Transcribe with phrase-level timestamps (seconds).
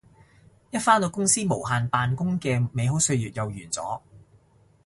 [0.71, 4.01] 一返到公司無限扮工嘅美好歲月又完咗